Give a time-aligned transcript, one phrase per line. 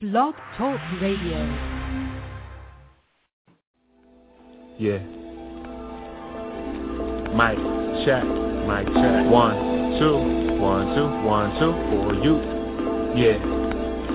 [0.00, 1.38] Blog Talk Radio.
[4.78, 5.02] Yeah.
[7.34, 7.58] Mic
[8.06, 9.26] check, mic check.
[9.26, 10.14] One, two,
[10.62, 12.38] one, two, one, two for you.
[13.18, 13.42] Yeah.
[13.42, 13.50] you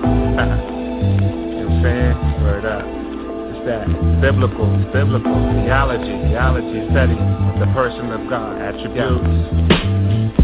[0.00, 0.40] know
[1.60, 2.16] what I'm saying?
[2.42, 2.86] Word up.
[3.52, 3.84] It's that
[4.22, 5.34] biblical, biblical
[5.66, 7.20] theology, theology study
[7.60, 10.43] the person of God, attributes.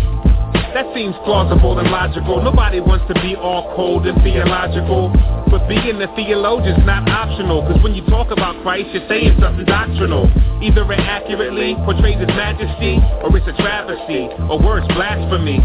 [0.71, 2.39] That seems plausible and logical.
[2.39, 5.11] Nobody wants to be all cold and theological.
[5.51, 7.67] But being a theologian's not optional.
[7.67, 10.31] Cause when you talk about Christ, you're saying something doctrinal.
[10.63, 15.59] Either it accurately portrays his majesty, or it's a travesty, or worse, blasphemy.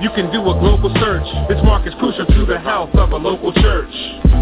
[0.00, 1.28] You can do a global search.
[1.52, 3.92] This mark is crucial to the health of a local church.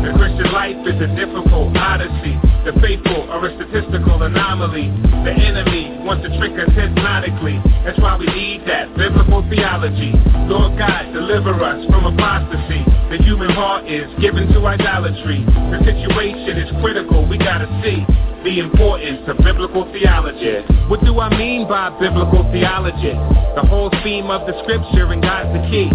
[0.06, 2.38] The Christian life is a difficult odyssey.
[2.62, 4.86] The faithful are a statistical anomaly.
[5.26, 7.56] The enemy wants to trick us hypnotically.
[7.84, 10.12] That's why we need that biblical theology.
[10.46, 12.84] Lord God, deliver us from apostasy.
[13.08, 15.40] The human heart is given to idolatry.
[15.72, 18.04] The situation is critical, we gotta see
[18.44, 20.60] the importance of biblical theology.
[20.92, 23.16] What do I mean by biblical theology?
[23.56, 25.88] The whole theme of the scripture and God's the key.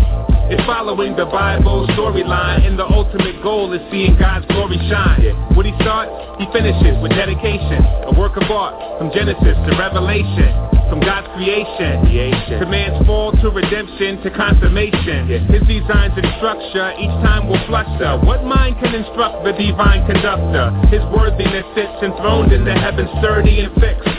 [0.49, 5.21] It's following the Bible storyline, and the ultimate goal is seeing God's glory shine.
[5.53, 6.09] What he starts,
[6.41, 12.01] he finishes with dedication, a work of art from Genesis to Revelation from God's creation.
[12.03, 12.59] creation.
[12.59, 15.29] To man's fall to redemption to consummation.
[15.29, 15.39] Yeah.
[15.47, 18.17] His designs and structure each time will fluster.
[18.25, 20.73] What mind can instruct the divine conductor?
[20.89, 24.18] His worthiness sits enthroned in the heavens sturdy and fixed.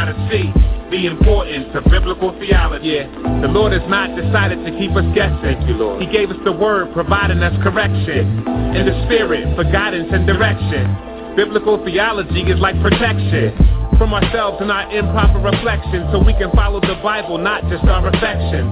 [0.00, 0.48] gotta see
[0.88, 2.88] the importance of biblical theology.
[2.88, 3.06] Yeah.
[3.44, 5.38] The Lord has not decided to keep us guessing.
[5.44, 6.00] Thank you, Lord.
[6.00, 8.48] He gave us the word, providing us correction.
[8.48, 11.09] And the spirit for guidance and direction.
[11.40, 13.56] Biblical theology is like protection
[13.96, 18.04] from ourselves and our improper reflections so we can follow the Bible, not just our
[18.12, 18.68] affections.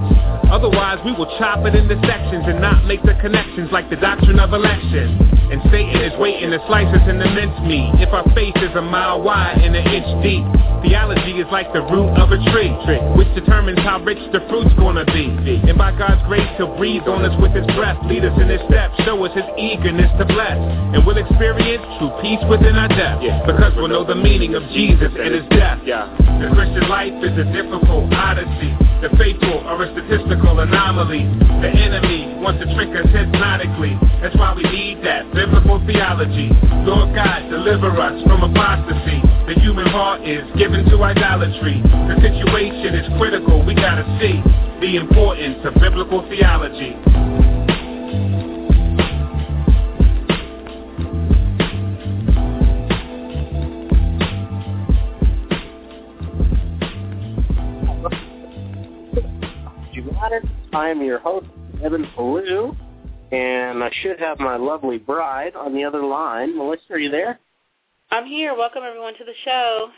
[0.53, 4.37] Otherwise, we will chop it into sections and not make the connections like the doctrine
[4.37, 5.17] of election.
[5.49, 9.21] And Satan is waiting to slice us into mincemeat if our faith is a mile
[9.21, 10.45] wide and an inch deep.
[10.85, 12.69] Theology is like the root of a tree,
[13.17, 15.29] which determines how rich the fruit's gonna be.
[15.65, 18.61] And by God's grace, He'll breathe on us with His breath, lead us in His
[18.69, 20.57] steps, show us His eagerness to bless.
[20.93, 25.11] And we'll experience true peace within our depth, because we'll know the meaning of Jesus
[25.15, 25.79] and His death.
[26.43, 28.75] The Christian life is a difficult odyssey.
[28.99, 31.23] The faithful are a statistical anomaly.
[31.63, 33.95] The enemy wants to trick us hypnotically.
[34.19, 36.51] That's why we need that biblical theology.
[36.83, 39.23] Lord God, deliver us from apostasy.
[39.47, 41.79] The human heart is given to idolatry.
[42.11, 43.63] The situation is critical.
[43.63, 44.43] We gotta see
[44.83, 46.95] the importance of biblical theology.
[60.73, 61.47] I am your host,
[61.81, 62.75] Devin Pellew,
[63.31, 66.55] and I should have my lovely bride on the other line.
[66.55, 67.39] Melissa, are you there?
[68.11, 68.55] I'm here.
[68.55, 69.89] Welcome everyone to the show.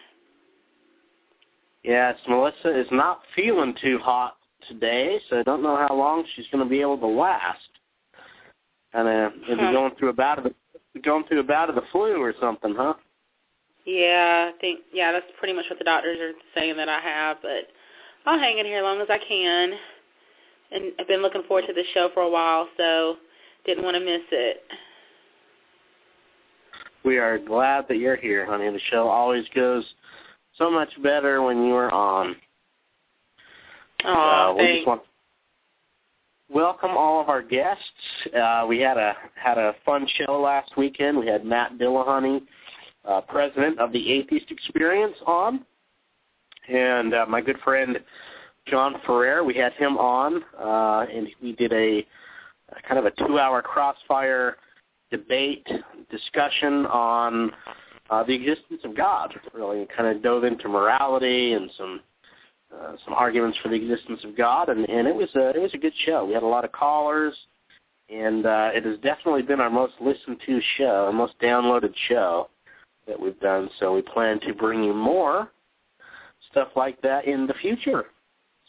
[1.84, 4.38] Yes, Melissa is not feeling too hot
[4.70, 7.60] today, so I don't know how long she's going to be able to last.
[8.94, 9.72] And uh, maybe huh.
[9.72, 10.54] going through a bout of the
[11.02, 12.94] going through a bout of the flu or something, huh?
[13.86, 17.38] Yeah, I think yeah, that's pretty much what the doctors are saying that I have,
[17.42, 17.68] but
[18.26, 19.74] I'll hang in here as long as I can
[20.72, 23.16] and I've been looking forward to the show for a while, so
[23.66, 24.64] didn't want to miss it.
[27.04, 28.70] We are glad that you're here, honey.
[28.70, 29.84] The show always goes
[30.58, 32.36] so much better when you are on.
[34.04, 35.02] Oh, uh, we just want
[36.54, 37.84] welcome all of our guests.
[38.36, 41.18] Uh, we had a had a fun show last weekend.
[41.18, 42.42] We had Matt Dillahunty,
[43.08, 45.66] uh, president of the Atheist Experience, on,
[46.68, 48.00] and uh, my good friend
[48.68, 49.44] John Ferrer.
[49.44, 52.06] We had him on, uh, and we did a,
[52.70, 54.58] a kind of a two-hour crossfire
[55.10, 55.68] debate
[56.10, 57.52] discussion on
[58.10, 59.34] uh, the existence of God.
[59.54, 62.02] Really, kind of dove into morality and some
[62.74, 65.74] uh, some arguments for the existence of God, and, and it was a it was
[65.74, 66.26] a good show.
[66.26, 67.34] We had a lot of callers,
[68.10, 72.50] and uh, it has definitely been our most listened to show, our most downloaded show
[73.08, 73.70] that we've done.
[73.80, 75.52] So we plan to bring you more
[76.52, 78.06] stuff like that in the future.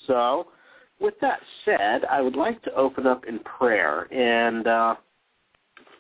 [0.07, 0.49] So,
[1.01, 4.13] with that said, I would like to open up in prayer.
[4.13, 4.95] And, uh,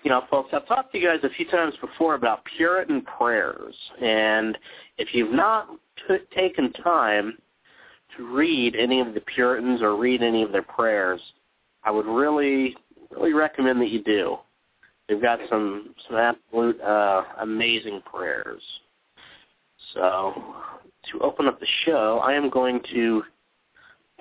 [0.03, 3.75] you know, folks, I've talked to you guys a few times before about Puritan prayers.
[4.01, 4.57] And
[4.99, 5.69] if you've not
[6.09, 7.39] t- taken time
[8.17, 11.21] to read any of the Puritans or read any of their prayers,
[11.85, 12.77] I would really,
[13.11, 14.37] really recommend that you do.
[15.09, 18.63] They've got some some absolute uh, amazing prayers.
[19.95, 20.33] So,
[21.11, 23.23] to open up the show, I am going to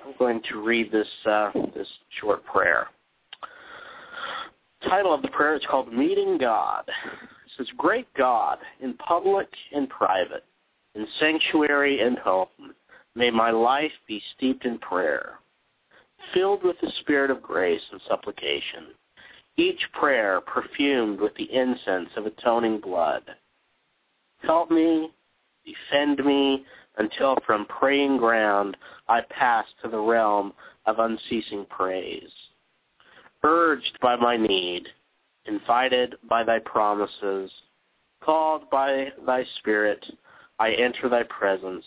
[0.04, 1.88] I'm going to read this uh, this
[2.20, 2.88] short prayer.
[4.88, 6.84] title of the prayer is called Meeting God.
[6.88, 10.44] It says, Great God, in public and private,
[10.94, 12.48] in sanctuary and home,
[13.14, 15.38] may my life be steeped in prayer,
[16.34, 18.86] filled with the spirit of grace and supplication,
[19.56, 23.22] each prayer perfumed with the incense of atoning blood.
[24.42, 25.10] Help me,
[25.64, 26.64] defend me,
[26.98, 28.76] until from praying ground
[29.08, 30.52] I pass to the realm
[30.86, 32.30] of unceasing praise.
[33.42, 34.86] Urged by my need,
[35.46, 37.50] invited by thy promises,
[38.22, 40.04] called by thy spirit,
[40.58, 41.84] I enter thy presence,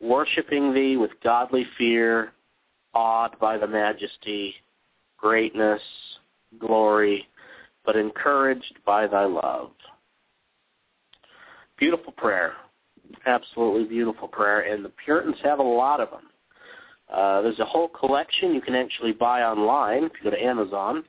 [0.00, 2.32] worshiping thee with godly fear,
[2.94, 4.54] awed by the majesty,
[5.16, 5.80] greatness,
[6.58, 7.26] glory,
[7.84, 9.70] but encouraged by thy love.
[11.78, 12.54] Beautiful prayer
[13.26, 16.28] absolutely beautiful prayer, and the Puritans have a lot of them.
[17.12, 21.04] Uh, there's a whole collection you can actually buy online if you go to Amazon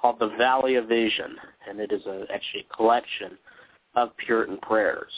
[0.00, 1.36] called The Valley of Vision,
[1.68, 3.38] and it is a, actually a collection
[3.94, 5.12] of Puritan prayers.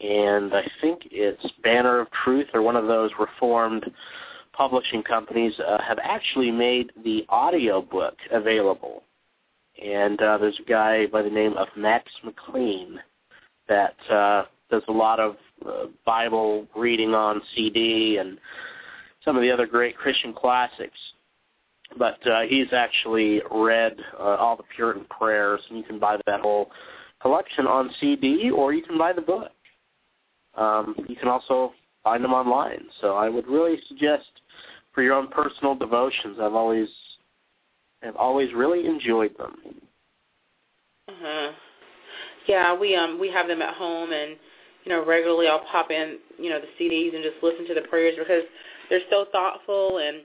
[0.00, 3.90] And I think it's Banner of Truth or one of those reformed
[4.52, 9.02] publishing companies uh, have actually made the audio book available.
[9.82, 12.98] And uh, there's a guy by the name of Max McLean
[13.68, 15.36] that uh, does a lot of
[15.66, 18.38] uh, Bible reading on CD and
[19.24, 20.98] some of the other great Christian classics.
[21.98, 26.40] But uh, he's actually read uh, all the Puritan prayers, and you can buy that
[26.40, 26.70] whole
[27.22, 29.52] collection on CD, or you can buy the book.
[30.56, 31.72] Um, you can also
[32.02, 32.86] find them online.
[33.00, 34.26] So I would really suggest
[34.92, 36.38] for your own personal devotions.
[36.40, 36.88] I've always
[38.02, 39.56] have always really enjoyed them.
[41.08, 41.52] Uh-huh.
[42.46, 44.36] Yeah, we um we have them at home and
[44.86, 47.86] you know, regularly I'll pop in, you know, the CDs and just listen to the
[47.88, 48.44] prayers because
[48.88, 50.18] they're so thoughtful and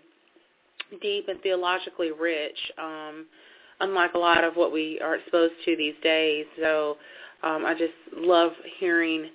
[1.01, 3.25] deep and theologically rich, um,
[3.79, 6.45] unlike a lot of what we are exposed to these days.
[6.59, 6.97] So
[7.41, 9.31] um, I just love hearing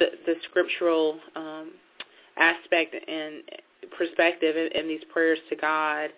[0.00, 1.70] the, the scriptural um,
[2.36, 3.42] aspect and
[3.96, 6.10] perspective in, in these prayers to God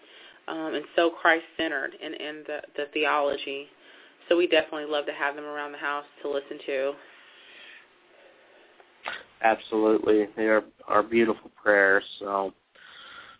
[0.49, 3.67] um, and so Christ-centered in, in the, the theology.
[4.31, 6.93] So we definitely love to have them around the house to listen to.
[9.43, 12.05] Absolutely, they are are beautiful prayers.
[12.19, 12.53] So,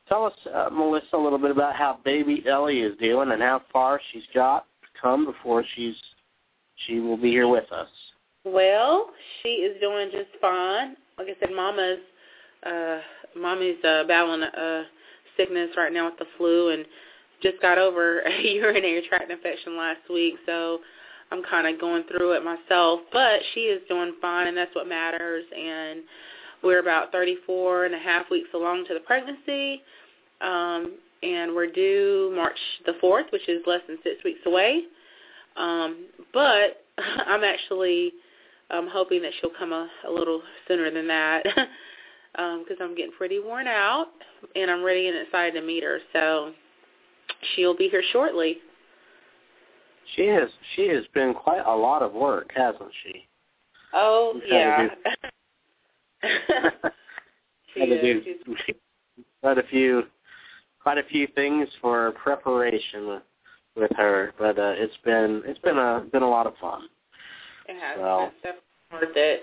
[0.09, 3.63] tell us, uh, Melissa, a little bit about how baby Ellie is doing and how
[3.73, 5.95] far she's got to come before she's
[6.87, 7.89] she will be here with us.
[8.45, 9.11] Well,
[9.43, 10.97] she is doing just fine.
[11.19, 11.99] Like I said, Mama's
[12.65, 12.99] uh,
[13.37, 14.85] Mommy's uh, battling a
[15.37, 16.85] sickness right now with the flu and
[17.43, 20.35] just got over a urinary tract infection last week.
[20.47, 20.81] So
[21.33, 24.89] I'm kind of going through it myself, but she is doing fine, and that's what
[24.89, 25.45] matters.
[25.57, 26.03] And
[26.63, 29.83] we're about 34 and a half weeks along to the pregnancy,
[30.41, 34.83] um, and we're due March the 4th, which is less than six weeks away.
[35.57, 38.13] Um, but I'm actually
[38.71, 43.13] um, hoping that she'll come a, a little sooner than that because um, I'm getting
[43.13, 44.09] pretty worn out,
[44.55, 45.99] and I'm ready and excited to meet her.
[46.13, 46.53] So
[47.55, 48.59] she'll be here shortly.
[50.15, 53.27] She has she has been quite a lot of work, hasn't she?
[53.93, 54.89] Oh yeah.
[57.75, 58.23] she had to do
[59.41, 60.05] quite a few
[60.83, 63.23] quite a few things for preparation with,
[63.75, 66.83] with her, but uh, it's been it's been a been a lot of fun.
[67.69, 67.97] It has.
[67.97, 68.31] So,
[68.93, 69.43] worth it.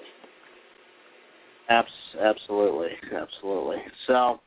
[1.70, 1.90] Abs-
[2.22, 3.78] absolutely, absolutely.
[4.08, 4.40] So,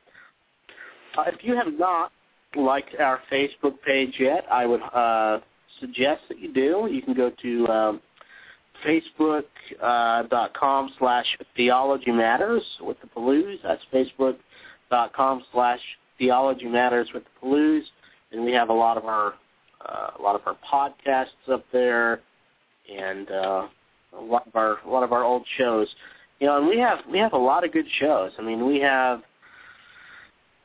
[1.18, 2.12] uh, if you have not
[2.56, 5.40] liked our Facebook page yet, I would uh,
[5.80, 6.88] suggest that you do.
[6.90, 8.00] You can go to um,
[8.84, 13.60] facebook.com uh, slash theology matters with the Pellews.
[13.62, 15.80] That's facebook.com slash
[16.18, 17.84] theology matters with the Pellews.
[18.32, 19.34] And we have a lot of our
[19.84, 22.20] uh, a lot of our podcasts up there,
[22.92, 23.68] and uh,
[24.18, 25.86] a lot of our a lot of our old shows.
[26.40, 28.32] You know, and we have we have a lot of good shows.
[28.38, 29.22] I mean, we have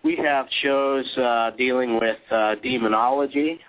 [0.03, 3.59] we have shows uh, dealing with uh, demonology.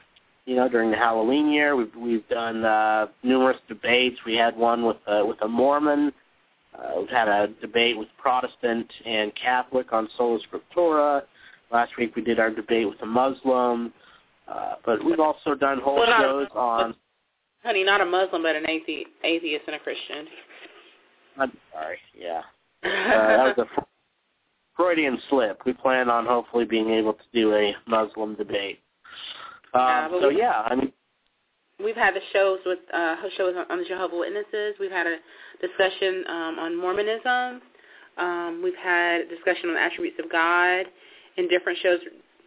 [0.44, 4.16] You know, during the Halloween year, we've we've done uh, numerous debates.
[4.26, 6.12] We had one with uh, with a Mormon.
[6.76, 11.22] Uh, we've had a debate with Protestant and Catholic on sola scriptura.
[11.70, 13.92] Last week we did our debate with a Muslim.
[14.48, 16.94] Uh, but we've also done whole Well, not- shows on.
[17.62, 20.26] Honey, not a Muslim, but an athe- atheist and a Christian.
[21.38, 21.98] I'm sorry.
[22.18, 22.42] Yeah.
[22.82, 23.82] Uh, that was a
[24.76, 25.60] Freudian slip.
[25.64, 28.80] We plan on hopefully being able to do a Muslim debate.
[29.74, 30.92] Um, Yeah, so yeah, I mean,
[31.82, 34.76] We've had the shows with uh, shows on, on the Jehovah Witnesses.
[34.78, 35.16] We've had a
[35.60, 37.60] discussion um, on Mormonism.
[38.18, 40.86] Um, we've had a discussion on attributes of God
[41.36, 41.98] in different shows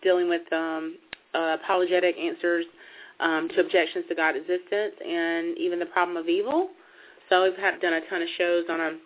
[0.01, 0.97] dealing with um,
[1.33, 2.65] uh, apologetic answers
[3.19, 6.69] um, to objections to God's existence and even the problem of evil.
[7.29, 8.97] So we've had done a ton of shows on a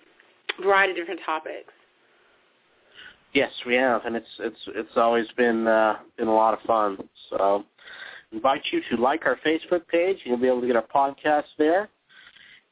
[0.62, 1.72] variety of different topics.
[3.34, 6.98] yes, we have, and it's it's it's always been uh, been a lot of fun.
[7.30, 7.64] So,
[8.32, 10.18] invite you to like our Facebook page.
[10.24, 11.90] You'll be able to get our podcast there.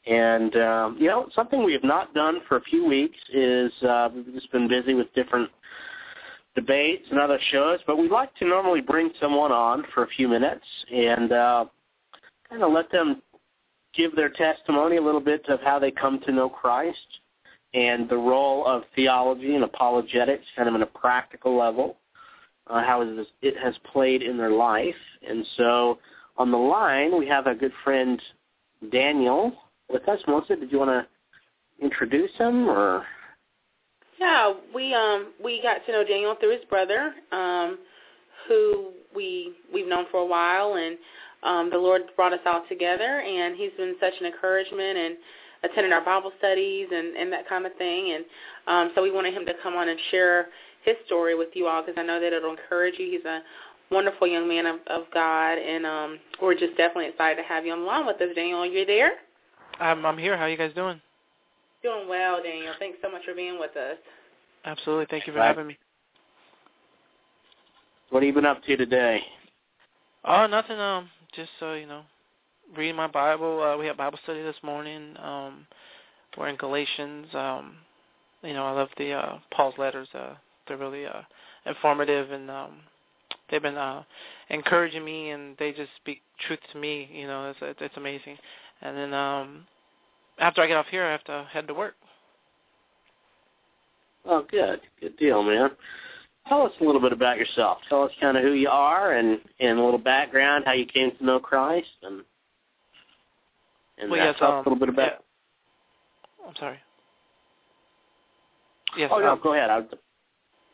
[0.05, 4.09] And um, you know, something we have not done for a few weeks is uh,
[4.13, 5.49] we've just been busy with different
[6.55, 10.27] debates and other shows, but we like to normally bring someone on for a few
[10.27, 11.65] minutes and uh,
[12.49, 13.21] kind of let them
[13.93, 16.97] give their testimony a little bit of how they come to know Christ
[17.73, 21.97] and the role of theology and apologetics kind of in a practical level,
[22.69, 24.95] uh, how it has- played in their life.
[25.27, 25.99] And so
[26.37, 28.21] on the line, we have a good friend,
[28.91, 29.53] Daniel,
[29.89, 30.19] with us.
[30.27, 33.05] Melissa, did you want to introduce him or?
[34.19, 37.77] Yeah, we um we got to know Daniel through his brother, um,
[38.47, 40.97] who we we've known for a while, and
[41.43, 45.17] um, the Lord brought us all together, and he's been such an encouragement and
[45.63, 48.25] attended our Bible studies and and that kind of thing, and
[48.67, 50.47] um, so we wanted him to come on and share
[50.87, 53.11] his story with you all because I know that it'll encourage you.
[53.11, 53.41] He's a
[53.91, 57.73] wonderful young man of, of God, and um, we're just definitely excited to have you
[57.73, 58.59] on the line with us, Daniel.
[58.59, 59.11] Are you there?
[59.79, 60.35] I'm I'm here.
[60.37, 60.99] How are you guys doing?
[61.83, 62.73] Doing well, Daniel.
[62.79, 63.97] Thanks so much for being with us.
[64.65, 65.05] Absolutely.
[65.09, 65.47] Thank you for Right.
[65.47, 65.77] having me.
[68.09, 69.21] What have you been up to today?
[70.23, 70.79] Oh, nothing.
[70.79, 72.01] Um, just uh, you know,
[72.75, 73.61] reading my Bible.
[73.61, 75.15] Uh, we had Bible study this morning.
[75.21, 75.67] Um,
[76.37, 77.27] we're in Galatians.
[77.33, 77.75] Um,
[78.41, 80.07] you know, I love the uh, Paul's letters.
[80.13, 80.33] Uh,
[80.67, 81.21] they're really uh,
[81.65, 82.71] informative, and um,
[83.49, 84.03] they've been uh,
[84.49, 87.09] encouraging me, and they just speak truth to me.
[87.11, 88.37] You know, it's it's amazing.
[88.81, 89.65] And then um,
[90.39, 91.95] after I get off here, I have to head to work.
[94.25, 94.81] Oh, good.
[94.99, 95.69] Good deal, man.
[96.47, 97.79] Tell us a little bit about yourself.
[97.89, 101.11] Tell us kind of who you are and, and a little background, how you came
[101.17, 102.23] to know Christ, and
[103.99, 105.11] and Well, uh, yes, tell um, us a little bit about.
[106.39, 106.47] yeah.
[106.47, 106.77] I'm sorry.
[108.97, 109.11] Yes.
[109.13, 109.69] oh no, um, go ahead.
[109.69, 109.81] I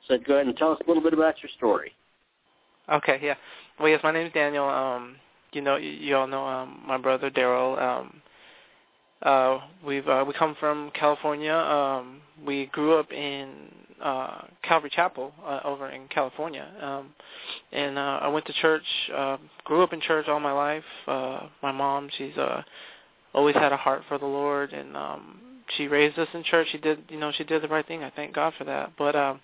[0.07, 1.93] said go ahead and tell us a little bit about your story.
[2.89, 3.36] Okay, yeah.
[3.79, 4.67] Well, yes, my name is Daniel.
[4.67, 5.15] Um,
[5.53, 7.81] you know, you, you all know um, my brother Daryl.
[7.81, 8.22] Um,
[9.22, 11.53] uh, we've uh, we come from California.
[11.53, 13.53] Um, we grew up in
[14.01, 17.13] uh, Calvary Chapel uh, over in California, um,
[17.72, 18.83] and uh, I went to church.
[19.15, 20.83] Uh, grew up in church all my life.
[21.07, 22.63] Uh, my mom, she's uh,
[23.33, 25.39] always had a heart for the Lord, and um,
[25.77, 26.67] she raised us in church.
[26.72, 28.03] She did, you know, she did the right thing.
[28.03, 28.91] I thank God for that.
[28.98, 29.39] But um,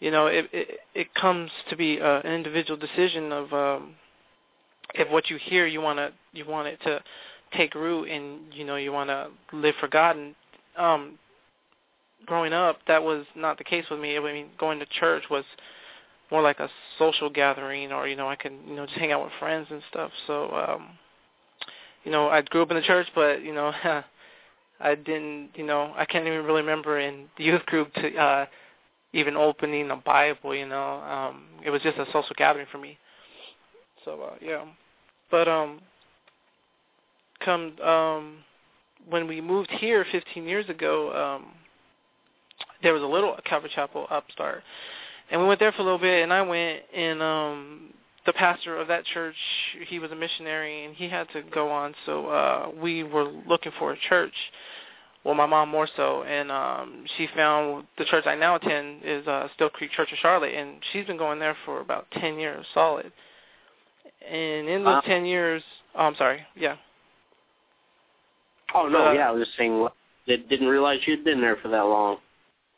[0.00, 3.94] you know, it it, it comes to be uh, an individual decision of um,
[4.94, 7.00] if what you hear you want to you want it to
[7.56, 10.34] take root and you know you want to live for and
[10.76, 11.18] um
[12.26, 14.16] growing up that was not the case with me.
[14.16, 15.44] I mean going to church was
[16.30, 19.22] more like a social gathering or you know I can you know just hang out
[19.22, 20.10] with friends and stuff.
[20.26, 20.88] So um
[22.04, 23.72] you know I grew up in the church but you know
[24.80, 28.46] I didn't you know I can't even really remember in the youth group to uh
[29.12, 32.98] even opening a Bible you know um it was just a social gathering for me.
[34.04, 34.64] So uh yeah.
[35.30, 35.80] But um
[37.44, 38.38] come um
[39.08, 41.52] when we moved here 15 years ago um
[42.82, 44.62] there was a little Calvary Chapel upstart.
[45.30, 47.94] And we went there for a little bit and I went and um
[48.26, 49.36] the pastor of that church
[49.88, 51.94] he was a missionary and he had to go on.
[52.06, 54.34] So uh we were looking for a church
[55.24, 59.26] well my mom more so and um she found the church I now attend is
[59.26, 62.64] uh Still Creek Church of Charlotte and she's been going there for about 10 years
[62.74, 63.12] solid
[64.28, 65.02] and in those.
[65.06, 65.62] 10 years
[65.94, 66.76] oh I'm sorry yeah
[68.74, 69.86] Oh no, Uh, yeah, I was just saying.
[70.26, 72.18] Did, didn't realize you'd been there for that long.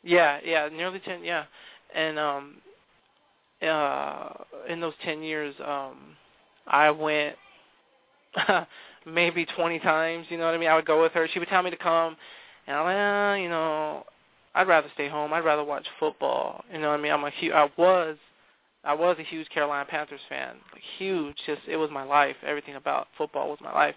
[0.03, 1.23] Yeah, yeah, nearly ten.
[1.23, 1.45] Yeah,
[1.93, 2.55] and um,
[3.61, 4.29] uh,
[4.67, 6.15] in those ten years, um,
[6.67, 7.35] I went
[9.05, 10.27] maybe twenty times.
[10.29, 10.69] You know what I mean?
[10.69, 11.27] I would go with her.
[11.31, 12.15] She would tell me to come,
[12.67, 14.03] and I'm like, uh, you know,
[14.55, 15.33] I'd rather stay home.
[15.33, 16.63] I'd rather watch football.
[16.71, 17.11] You know what I mean?
[17.11, 17.53] I'm a huge.
[17.53, 18.17] I was
[18.83, 20.55] I was a huge Carolina Panthers fan.
[20.71, 21.35] Like huge.
[21.45, 22.35] Just it was my life.
[22.45, 23.95] Everything about football was my life.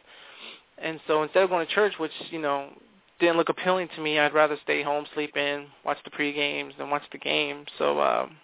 [0.79, 2.71] And so instead of going to church, which you know
[3.19, 6.75] didn't look appealing to me, I'd rather stay home, sleep in, watch the pre games,
[6.79, 7.65] than watch the game.
[7.79, 8.37] So, um,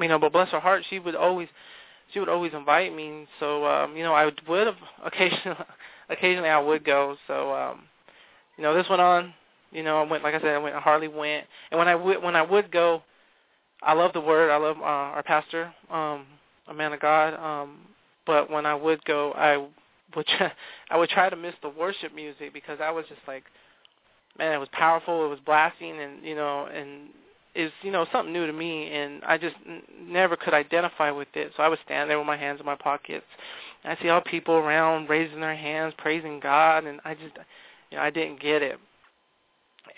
[0.00, 1.48] you know, but bless her heart, she would always
[2.14, 3.26] she would always invite me.
[3.40, 5.56] So, um, you know, I would have occasionally
[6.08, 7.16] occasionally I would go.
[7.26, 7.82] So, um,
[8.56, 9.34] you know, this went on.
[9.72, 10.76] You know, I went like I said, I went.
[10.76, 11.46] I hardly went.
[11.70, 13.02] And when I would when I would go,
[13.82, 14.50] I love the word.
[14.50, 16.24] I love uh, our pastor, um,
[16.68, 17.34] a man of God.
[17.34, 17.80] Um,
[18.26, 19.56] but when I would go, I
[20.16, 20.52] would try,
[20.90, 23.44] I would try to miss the worship music because I was just like,
[24.38, 25.26] man, it was powerful.
[25.26, 27.08] It was blasting, and you know, and
[27.54, 31.28] is you know something new to me, and I just n- never could identify with
[31.34, 31.52] it.
[31.56, 33.26] So I would stand there with my hands in my pockets.
[33.82, 37.36] And I see all people around raising their hands, praising God, and I just,
[37.90, 38.78] you know, I didn't get it.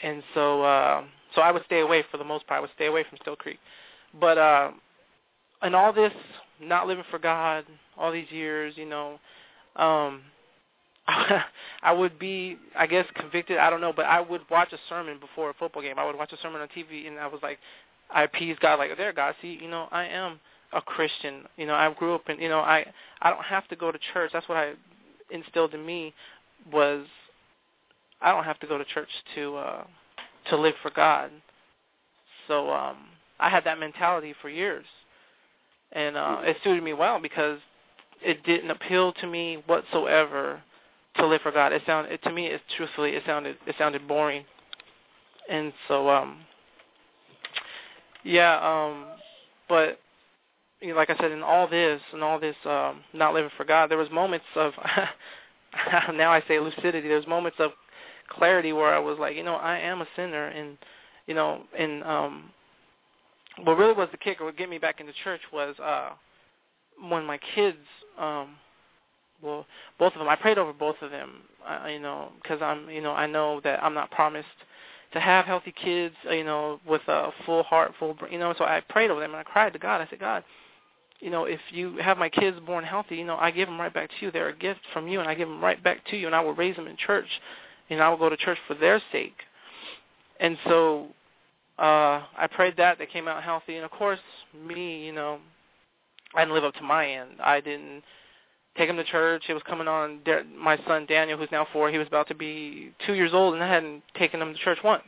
[0.03, 2.59] And so, uh, so I would stay away for the most part.
[2.59, 3.59] I would stay away from Still Creek.
[4.21, 4.71] But uh,
[5.63, 6.13] in all this,
[6.61, 7.65] not living for God,
[7.97, 9.19] all these years, you know,
[9.77, 10.23] um,
[11.83, 13.59] I would be, I guess, convicted.
[13.59, 15.99] I don't know, but I would watch a sermon before a football game.
[15.99, 17.59] I would watch a sermon on TV, and I was like,
[18.11, 20.41] I appease God, like, there, God, see, you know, I am
[20.73, 21.45] a Christian.
[21.57, 22.87] You know, I grew up in, you know, I
[23.23, 24.31] I don't have to go to church.
[24.33, 24.73] That's what I
[25.31, 26.15] instilled in me
[26.73, 27.07] was
[28.21, 29.85] I don't have to go to church to uh
[30.51, 31.31] to live for God.
[32.49, 32.99] So um
[33.39, 34.85] I had that mentality for years.
[35.93, 37.59] And uh it suited me well because
[38.23, 40.63] it didn't appeal to me whatsoever
[41.19, 41.73] to live for God.
[41.73, 44.45] It sounded it, to me it truthfully it sounded it sounded boring.
[45.49, 46.39] And so um
[48.25, 49.07] yeah, um
[49.69, 50.01] but
[50.81, 53.65] you know, like I said, in all this and all this um not living for
[53.65, 54.73] God, there was moments of
[56.15, 57.73] now I say lucidity, there was moments of
[58.29, 60.77] clarity where I was like, you know, I am a sinner and
[61.27, 62.51] you know, and um
[63.65, 66.11] what really was the kicker what get me back into church was uh
[67.09, 67.79] when my kids
[68.19, 68.57] um
[69.43, 69.67] well
[69.99, 70.29] both of them.
[70.29, 73.61] I prayed over both of them uh, you know because I'm you know I know
[73.65, 74.49] that I'm not promised
[75.13, 78.83] to have healthy kids you know with a full heart full you know so I
[78.89, 80.01] prayed over them and I cried to God.
[80.01, 80.45] I said God
[81.21, 83.93] you know if you have my kids born healthy you know I give them right
[83.93, 84.31] back to you.
[84.31, 86.41] They're a gift from you and I give them right back to you and I
[86.41, 87.29] will raise them in church
[87.91, 89.37] and I will go to church for their sake.
[90.41, 91.09] And so
[91.79, 93.77] uh I prayed that they came out healthy.
[93.77, 94.21] And of course
[94.67, 95.39] me you know
[96.35, 97.31] I didn't live up to my end.
[97.43, 98.03] I didn't
[98.77, 99.45] take him to church.
[99.49, 100.21] It was coming on
[100.57, 101.91] my son Daniel, who's now four.
[101.91, 104.79] He was about to be two years old, and I hadn't taken him to church
[104.85, 105.03] once.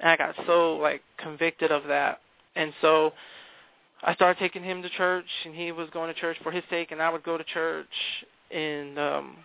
[0.00, 2.20] And I got so like convicted of that,
[2.54, 3.12] and so
[4.02, 6.92] I started taking him to church, and he was going to church for his sake,
[6.92, 7.86] and I would go to church,
[8.50, 9.36] and um,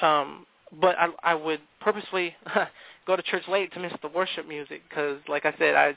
[0.00, 0.46] um,
[0.80, 2.34] but I I would purposely
[3.06, 5.96] go to church late to miss the worship music because, like I said, I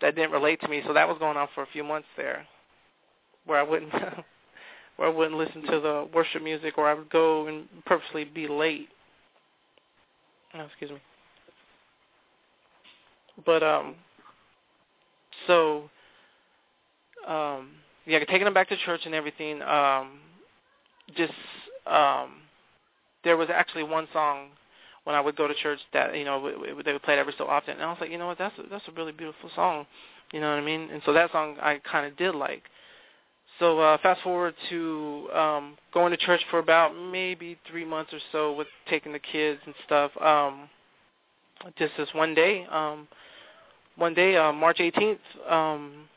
[0.00, 0.82] that didn't relate to me.
[0.86, 2.46] So that was going on for a few months there,
[3.46, 3.92] where I wouldn't
[4.96, 8.46] where I wouldn't listen to the worship music, or I would go and purposely be
[8.48, 8.88] late.
[10.54, 10.98] Oh, excuse me.
[13.44, 13.96] But um,
[15.46, 15.90] so
[17.26, 17.70] um,
[18.06, 19.62] yeah, taking them back to church and everything.
[19.62, 20.20] Um,
[21.16, 21.32] just
[21.86, 22.42] um,
[23.24, 24.48] there was actually one song
[25.04, 26.50] when I would go to church that you know
[26.84, 28.58] they would play it every so often, and I was like, you know what, that's
[28.58, 29.86] a, that's a really beautiful song,
[30.32, 30.88] you know what I mean?
[30.92, 32.62] And so that song I kind of did like.
[33.58, 38.18] So uh, fast forward to um, going to church for about maybe three months or
[38.32, 40.10] so with taking the kids and stuff.
[40.20, 40.68] Um,
[41.78, 43.06] just this one day, um,
[43.96, 46.08] one day, uh, March 18th, um,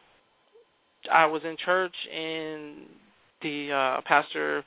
[1.11, 2.87] I was in church and
[3.41, 4.65] the uh, pastor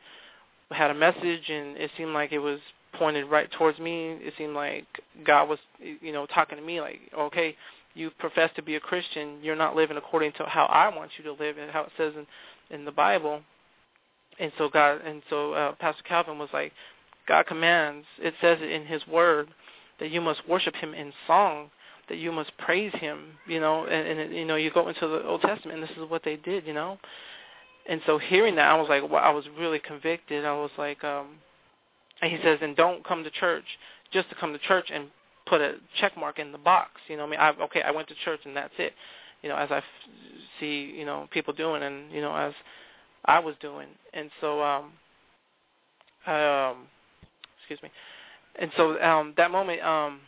[0.71, 2.61] had a message, and it seemed like it was
[2.95, 4.11] pointed right towards me.
[4.21, 4.87] It seemed like
[5.27, 7.57] God was, you know, talking to me like, okay,
[7.95, 11.25] you profess to be a Christian, you're not living according to how I want you
[11.25, 12.27] to live, and how it says in
[12.71, 13.43] in the Bible.
[14.39, 16.73] And so God, and so uh, Pastor Calvin was like,
[17.29, 18.07] God commands.
[18.19, 19.49] It says in His Word
[20.01, 21.71] that you must worship Him in song,
[22.09, 23.39] that you must praise Him.
[23.47, 26.09] You know, and, and you know, you go into the Old Testament, and this is
[26.09, 26.67] what they did.
[26.67, 26.99] You know,
[27.89, 30.45] and so hearing that, I was like, well, I was really convicted.
[30.45, 31.29] I was like, um,
[32.23, 33.65] and He says, and don't come to church
[34.13, 35.09] just to come to church and
[35.47, 36.93] put a check mark in the box.
[37.09, 38.93] You know, I mean, I, okay, I went to church and that's it
[39.43, 39.85] you know, as I f-
[40.59, 42.53] see, you know, people doing and, you know, as
[43.25, 43.89] I was doing.
[44.15, 44.93] And so um
[46.27, 46.87] um
[47.59, 47.91] excuse me.
[48.59, 50.21] And so um that moment um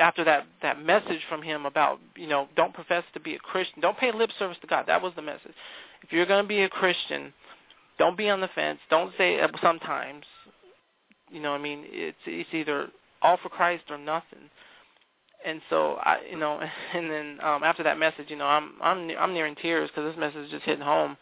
[0.00, 3.80] after that that message from him about, you know, don't profess to be a Christian,
[3.80, 4.84] don't pay lip service to God.
[4.86, 5.54] That was the message.
[6.02, 7.32] If you're going to be a Christian,
[7.98, 8.78] don't be on the fence.
[8.90, 10.24] Don't say sometimes.
[11.30, 12.88] You know, I mean, it's it's either
[13.22, 14.50] all for Christ or nothing
[15.46, 16.60] and so I, you know,
[16.94, 20.18] and then um, after that message, you know, I'm I'm I'm nearing tears because this
[20.18, 21.16] message is just hitting home,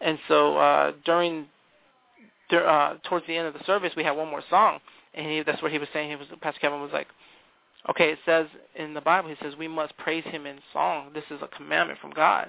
[0.00, 1.46] and so uh, during,
[2.50, 4.80] uh, towards the end of the service, we had one more song,
[5.14, 6.10] and he, that's what he was saying.
[6.10, 7.08] He was Pastor Kevin was like,
[7.90, 11.10] okay, it says in the Bible, he says we must praise Him in song.
[11.14, 12.48] This is a commandment from God,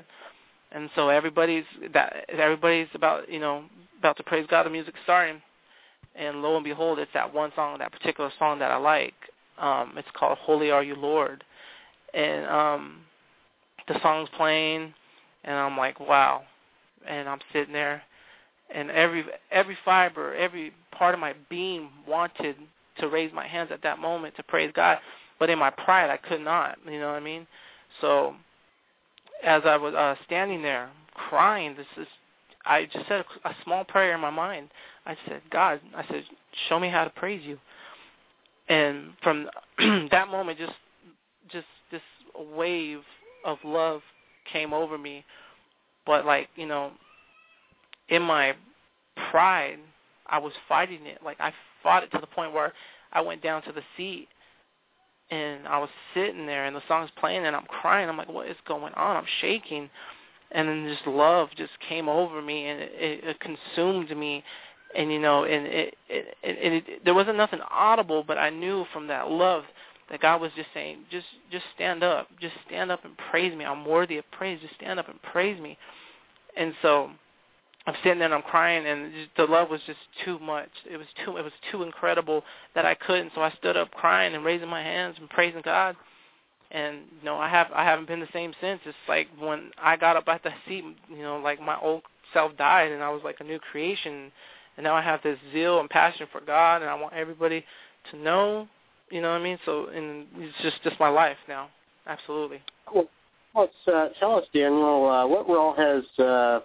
[0.72, 3.66] and so everybody's that everybody's about you know
[4.00, 4.66] about to praise God.
[4.66, 5.42] The music's starting,
[6.16, 9.16] and lo and behold, it's that one song, that particular song that I like.
[9.60, 11.44] Um, it's called "Holy Are You, Lord,"
[12.14, 12.98] and um,
[13.88, 14.94] the song's playing,
[15.44, 16.44] and I'm like, wow.
[17.08, 18.02] And I'm sitting there,
[18.74, 22.56] and every every fiber, every part of my being wanted
[23.00, 25.00] to raise my hands at that moment to praise God,
[25.40, 26.78] but in my pride, I could not.
[26.86, 27.48] You know what I mean?
[28.02, 28.36] So,
[29.44, 32.08] as I was uh, standing there crying, this is
[32.66, 34.70] I just said a, a small prayer in my mind.
[35.06, 36.24] I said, God, I said,
[36.68, 37.58] show me how to praise you.
[38.70, 39.50] And from
[40.12, 40.74] that moment, just
[41.52, 42.02] just this
[42.56, 43.02] wave
[43.46, 44.02] of love
[44.52, 45.26] came over me.
[46.06, 46.92] But like you know,
[48.10, 48.54] in my
[49.32, 49.80] pride,
[50.28, 51.20] I was fighting it.
[51.24, 51.52] Like I
[51.84, 52.74] fought it to the point where
[53.12, 54.28] I went down to the seat
[55.32, 58.10] and I was sitting there and the song's playing and I'm crying.
[58.10, 59.16] I'm like, what is going on?
[59.18, 59.90] I'm shaking
[60.52, 62.92] and then just love just came over me and it,
[63.24, 64.44] it consumed me
[64.96, 68.86] and you know and it, it, it, it there wasn't nothing audible but i knew
[68.92, 69.64] from that love
[70.10, 72.28] that god was just saying just just stand up.
[72.40, 73.66] Just stand up and praise me.
[73.66, 74.60] I'm worthy of praise.
[74.62, 75.78] Just stand up and praise me.
[76.58, 77.10] And so
[77.88, 80.70] i'm sitting there and i'm crying and just, the love was just too much.
[80.90, 82.44] It was too it was too incredible
[82.76, 83.32] that i couldn't.
[83.36, 85.96] So i stood up crying and raising my hands and praising god.
[86.72, 88.82] And you know I have I haven't been the same since.
[88.86, 92.56] It's like when I got up at the seat, you know, like my old self
[92.58, 94.32] died, and I was like a new creation,
[94.80, 97.66] and now I have this zeal and passion for God, and I want everybody
[98.12, 98.66] to know,
[99.12, 99.60] you know what I mean?
[99.66, 101.68] So, and it's just just my life now,
[102.08, 102.62] absolutely.
[102.96, 103.10] Well,
[103.58, 106.62] uh, tell us, Daniel, uh, what role has uh,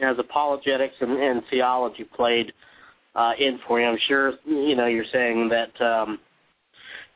[0.00, 2.52] has apologetics and, and theology played
[3.14, 3.86] uh, in for you?
[3.86, 5.80] I'm sure you know you're saying that.
[5.80, 6.18] Um,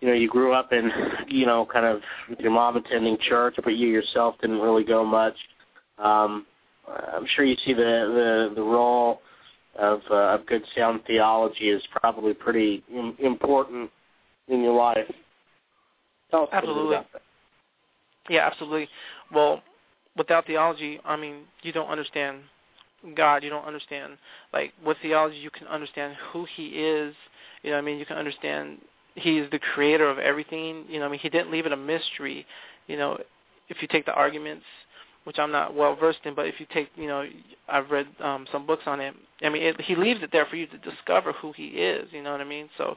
[0.00, 0.92] you know, you grew up in,
[1.26, 2.00] you know, kind of
[2.38, 5.34] your mom attending church, but you yourself didn't really go much.
[5.98, 6.46] Um,
[6.86, 9.20] I'm sure you see the the, the role
[9.76, 13.90] of uh, of good sound theology is probably pretty Im- important
[14.48, 15.10] in your life.
[16.30, 16.96] Tell us absolutely.
[16.96, 17.22] about that.
[18.28, 18.88] Yeah, absolutely.
[19.32, 19.62] Well,
[20.16, 22.40] without theology, I mean, you don't understand
[23.14, 23.42] God.
[23.44, 24.18] You don't understand
[24.52, 27.14] like with theology, you can understand who He is.
[27.62, 28.78] You know, I mean, you can understand
[29.14, 30.84] he's the creator of everything.
[30.88, 32.46] You know, I mean, he didn't leave it a mystery.
[32.86, 33.18] You know,
[33.68, 34.64] if you take the arguments,
[35.28, 37.22] which I'm not well versed in, but if you take, you know,
[37.68, 39.14] I've read um, some books on it.
[39.42, 42.08] I mean, it, he leaves it there for you to discover who he is.
[42.12, 42.70] You know what I mean?
[42.78, 42.96] So,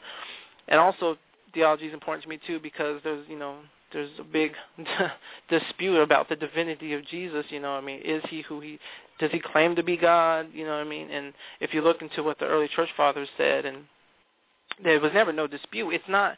[0.70, 1.18] and also
[1.54, 3.58] theology is important to me too because there's, you know,
[3.92, 4.54] there's a big
[5.50, 7.46] dispute about the divinity of Jesus.
[7.50, 8.80] You know, I mean, is he who he?
[9.20, 10.48] Does he claim to be God?
[10.54, 11.12] You know what I mean?
[11.12, 13.80] And if you look into what the early church fathers said and
[14.82, 15.90] there was never no dispute.
[15.90, 16.38] It's not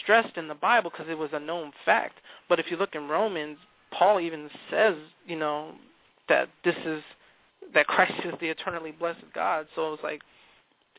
[0.00, 2.20] stressed in the Bible because it was a known fact.
[2.48, 3.58] But if you look in Romans,
[3.98, 4.94] Paul even says,
[5.26, 5.72] you know,
[6.28, 7.02] that this is
[7.74, 9.66] that Christ is the eternally blessed God.
[9.74, 10.20] So it's like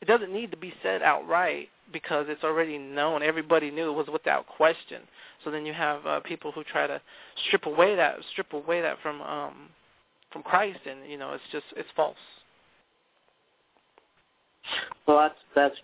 [0.00, 3.22] it doesn't need to be said outright because it's already known.
[3.22, 5.02] Everybody knew it was without question.
[5.44, 7.00] So then you have uh, people who try to
[7.46, 9.68] strip away that strip away that from um
[10.32, 12.16] from Christ and you know it's just it's false.
[15.06, 15.76] Well, that's that's